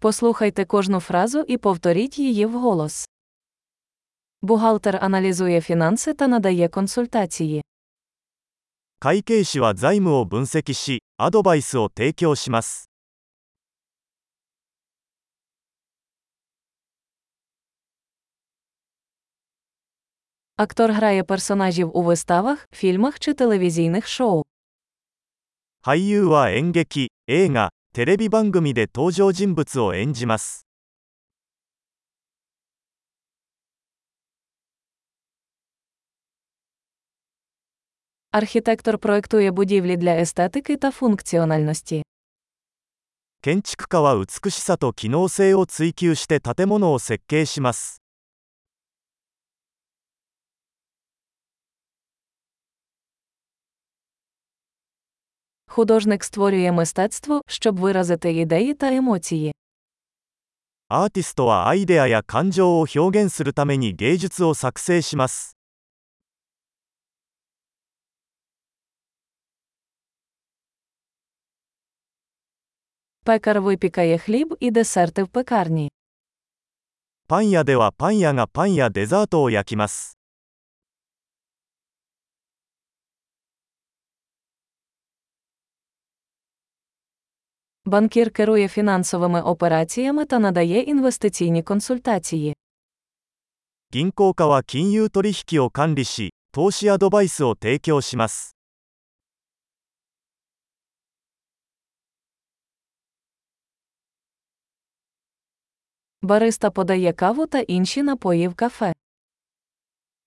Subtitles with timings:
[0.00, 3.08] Послухайте кожну фразу і повторіть її вголос.
[4.42, 7.62] Бухгалтер аналізує фінанси та надає консультації.
[9.00, 12.88] 会計士は財務を分析し、アドバイスを提供します。
[20.56, 24.44] Актор грає персонажів у виставах, фільмах чи телевізійних шоу.
[25.82, 30.67] 俳優は演劇、映画、 テレビ番組で登場人物を演じます。
[38.31, 42.03] Архітектор проектує будівлі для естетики та функціональності.
[43.43, 48.01] 建築家は美しさと機能性を追求して建物を設計します。
[55.67, 59.53] Художник створює мистецтво, щоб виразити ідеї та емоції.
[60.89, 65.57] アーティストはアイデアや感情を表現するために芸術を作成します。
[73.25, 75.89] Пекар випікає хліб і десерти в пекарні.
[77.27, 80.16] パン屋ではパン屋がパンやデザートを焼きます。
[87.87, 92.55] Банкір керує фінансовими операціями та надає інвестиційні консультації.
[93.91, 98.55] 銀行家は金融取引を管理し、投資アドバイスを提供します。
[106.21, 108.93] Бариста подає каву та інші напої в кафе.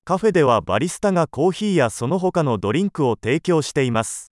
[0.04, 4.30] カフェではバリスタがコーヒーやその他のドリンクを提供しています。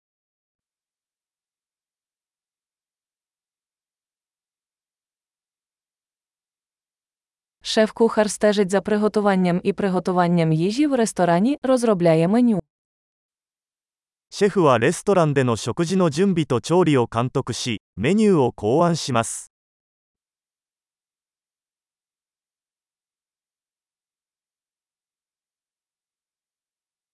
[7.64, 12.60] Шеф-кухар стежить за приготуванням і приготуванням їжі в ресторані, розробляє меню.
[14.32, 19.50] シェフはレストランでの食事の準備と調理を監督し、メニューを考案します。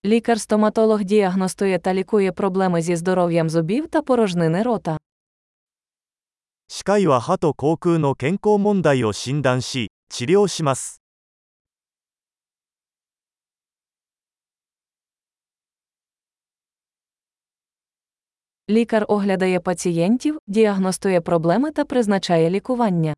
[0.04, 4.98] Лікар-стоматолог діагностує та лікує проблеми зі здоров'ям зубів та порожнини рота.
[6.68, 11.00] 歯科医は歯と口腔の健康問題を診断し、 治療します。
[18.70, 23.14] Лікар оглядає пацієнтів, діагностує проблеми та призначає лікування.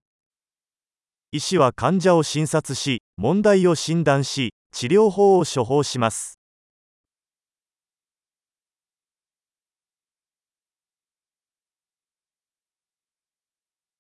[1.31, 6.39] 医師は患者を診察し、問題を診断し、治療法を処方します。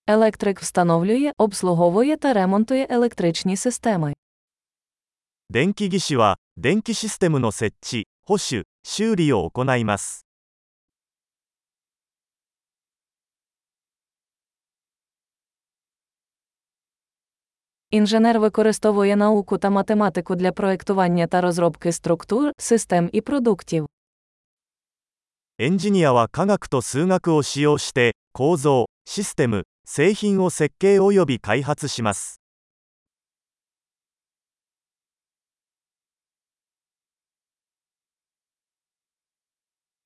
[0.06, 4.14] Електрик встановлює, обслуговує та ремонтує електричні системи.
[5.50, 10.26] 電気技師は、電気システムの設置、保守、修理を行います。
[17.90, 23.86] Інженер використовує науку та математику для проектування та розробки структур, систем і продуктів.
[25.60, 32.40] エンジニアは科学と数学を使用して、構造、システム、 製品を設計及び開発します。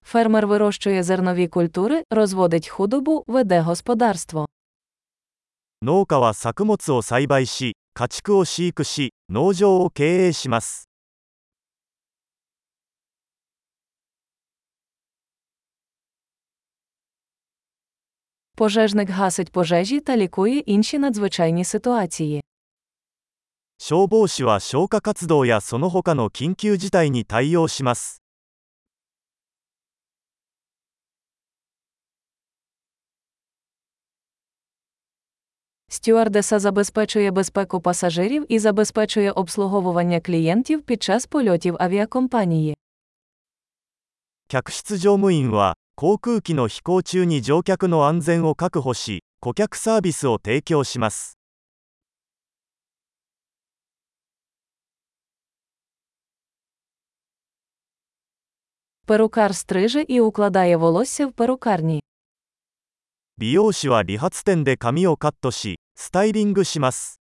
[0.04, 4.46] Фермер вирощує зернові культури, розводить худобу, веде господарство.
[5.82, 10.85] 農家は作物を栽培し、家畜を飼育し、農場を経営します。
[18.56, 22.42] Пожежник гасить пожежі та лікує інші надзвичайні ситуації.
[23.78, 28.22] 消防士は消火活動やその他の緊急事態に対応します。
[35.88, 42.76] Стюардеса забезпечує безпеку пасажирів і забезпечує обслуговування клієнтів під час польотів авіакомпанії.
[44.48, 51.39] 客室乗務員は、 航空機の飛行中に乗客の安全を確保し顧客サービスを提供します。
[63.39, 67.19] 美容師は理髪店で髪をカットしスタイリングします。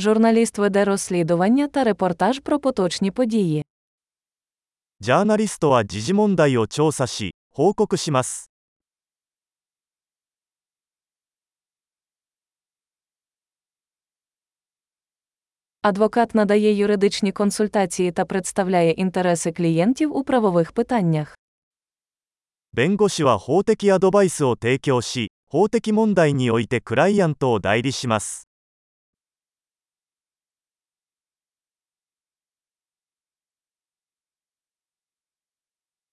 [0.00, 3.64] Журналіст веде розслідування та репортаж про поточні події.
[5.00, 8.50] ジャーナリストは時事問題を調査し、報告します。
[15.82, 21.36] Адвокат надає юридичні консультації та представляє інтереси клієнтів у правових питаннях.
[22.72, 28.46] 弁護士は法的アドバイスを提供し、法的問題においてクライアントを代理します。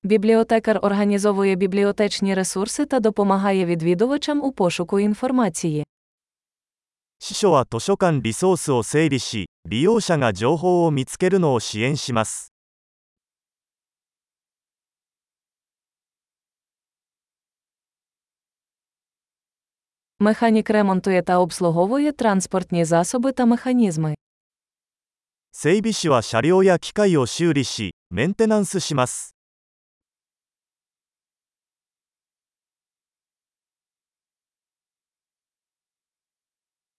[0.04, 5.86] Бібліотекар організовує бібліотечні ресурси та допомагає відвідувачам у пошуку інформації.
[7.20, 12.54] 司書は図書館リソースを整理し、利用者が情報を見つけるのを支援します。
[20.20, 24.16] Механік ремонтує та обслуговує транспортні засоби та механізми.
[25.52, 29.38] 整備士は車両や機械を修理し、メンテナンスします。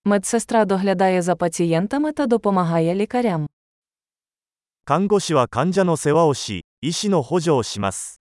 [0.05, 3.49] Медсестра доглядає за пацієнтами та допомагає лікарям.
[4.85, 8.23] 看護師は患者の世話をし、医師の補助をします。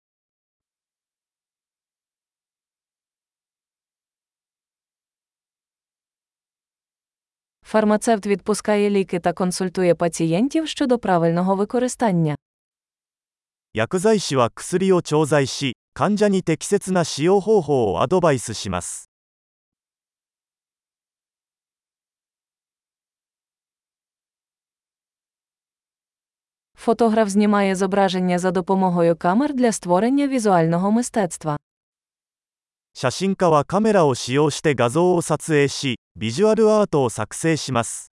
[7.62, 12.36] Фармацевт відпускає ліки та консультує пацієнтів щодо правильного використання.
[13.74, 19.06] 薬剤師は薬を調剤し、患者に適切な使用方法をアドバイスします。
[26.78, 31.57] Фотограф знімає зображення за допомогою камер для створення візуального мистецтва.
[32.95, 38.12] 写真家はカメラを使用して画像を撮影し、ビジュアルアートを作成します。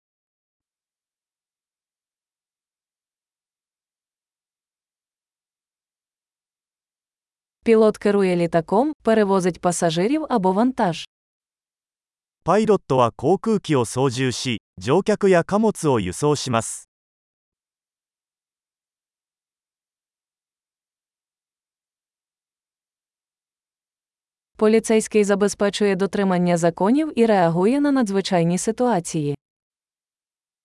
[7.64, 11.08] Пілот керує літаком, перевозить пасажирів або вантаж.
[12.44, 16.88] パイロットは航空機を操縦し、乗客や貨物を輸送します。
[24.62, 29.34] Поліцейський забезпечує дотримання законів і реагує на надзвичайні ситуації.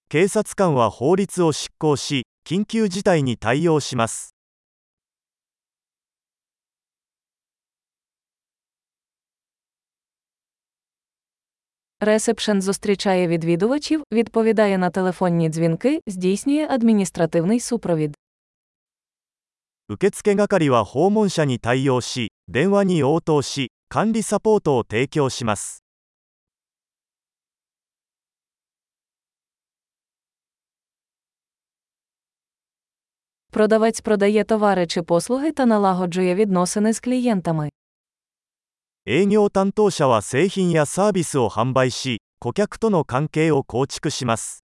[0.10, 4.36] 警察官は法律を執行し、緊急事態に対応します。
[12.00, 18.16] Ресепшен зустрічає відвідувачів, відповідає на телефонні дзвінки, здійснює адміністративний супровід.
[19.90, 25.84] 受付係は訪問者に対応し、電話に応答し、 管理サポートを提供します。
[33.52, 37.70] Продавець продає товари чи послуги та налагоджує відносини з клієнтами.
[39.06, 44.64] 営業担当者は製品やサービスを販売し、顧客との関係を構築します。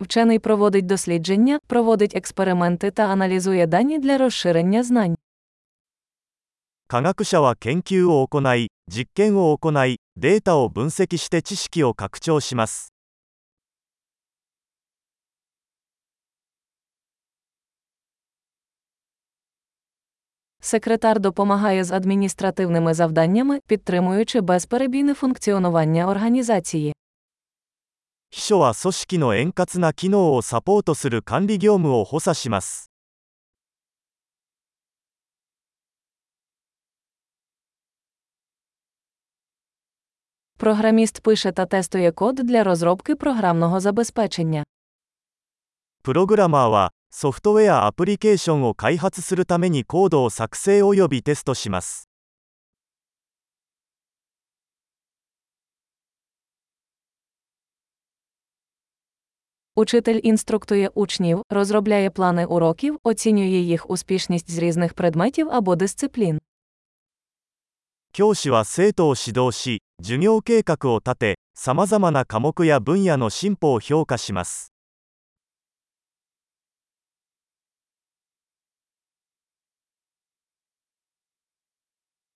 [0.00, 5.16] Вчений проводить дослідження, проводить експерименти та аналізує дані для розширення знань.
[6.92, 12.92] 科学者は研究を行い、実験を行い、データを分析して知識を拡張します。
[20.60, 26.94] Секретар допомагає з адміністративними завданнями, підтримуючи безперебійне функціонування організації.
[28.46, 32.92] 秘書は組織の円滑な機能をサポートする管理業務を補佐します。
[40.58, 44.64] Програміст пише та тестує код для розробки програмного забезпечення.
[46.04, 52.05] プログラマーは、ソフトウェアアプリケーションを開発するためにコードを作成およびテストします。
[59.76, 66.40] Учитель інструктує учнів, розробляє плани уроків, оцінює їх успішність з різних предметів або дисциплін.
[68.12, 74.72] 教師は生徒を指導し、授業計画を立て、さまざまな科目や分野の進歩を評価します。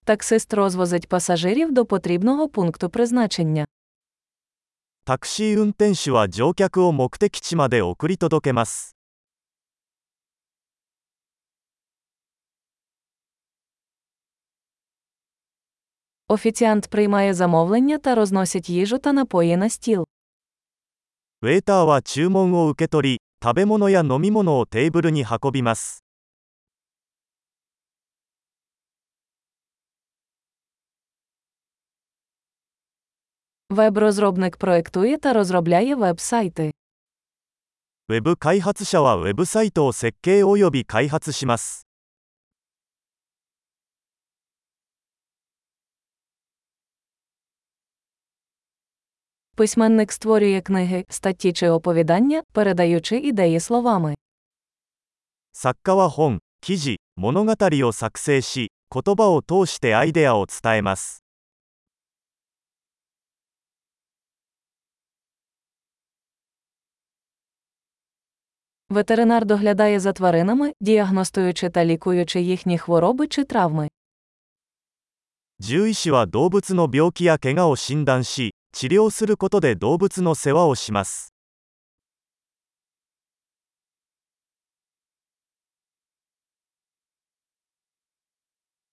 [0.07, 3.67] Таксист розвозить пасажирів до потрібного пункту призначення.
[5.09, 8.97] タクシー運転手は乗客を目的地まで送り届けます。
[16.29, 20.07] Офіціант приймає замовлення та розносить їжу та напої на стіл.
[21.43, 26.05] ウェーターは注文を受け取り、食べ物や飲み物をテーブルに運びます。
[33.71, 36.73] Веб-розробник проектує та розробляє веб-сайти.
[38.09, 41.87] ウェブ開発者はウェブサイトを設計および開発します。
[49.57, 54.15] Письменник створює книги, статті чи оповідання, передаючи ідеї словами.
[55.53, 61.25] 作家は本、記事、物語を作成し、言葉を通してアイデアを伝えます。
[68.91, 73.89] Ветеринар доглядає за тваринами, діагностуючи та лікуючи їхні хвороби чи травми.
[75.59, 81.33] 獣医師は動物の病気や怪我を診断し、治療することで動物の世話をします。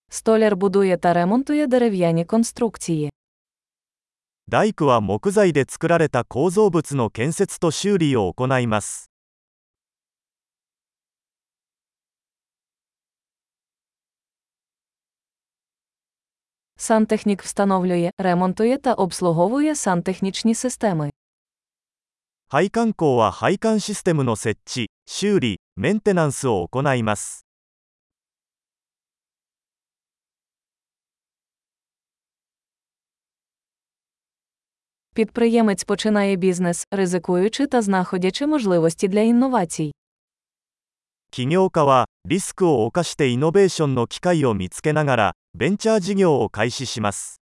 [0.08, 3.10] Столяр будує та ремонтує дерев'яні конструкції.
[4.48, 9.07] 大工は木材で作られた構造物の建設と修理を行います。
[16.78, 21.10] Сантехнік встановлює, ремонтує та обслуговує сантехнічні системи.
[22.50, 27.44] 配管工は配管システムの設置、修理、メンテナンスを行います。
[35.14, 39.92] Підприємець починає бізнес, ризикуючи та знаходячи можливості для інновацій.
[41.30, 47.40] 起業家はリスクを冒してイノベーションの機会を見つけながら ベンチャー事業を開始します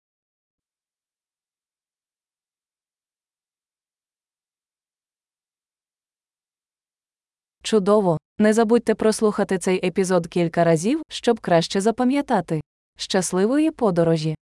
[7.64, 8.18] Чудово!
[8.40, 12.62] Не забудьте прослухати цей епізод кілька разів, щоб краще запам'ятати.
[12.98, 14.38] Щасливої подорожі!